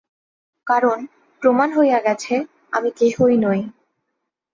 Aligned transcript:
কারণ, 0.67 0.97
প্রমাণ 1.41 1.69
হইয়া 1.77 1.99
গেছে, 1.99 2.33
আমি 2.71 2.89
কেহই 2.91 3.35
নই। 3.37 3.61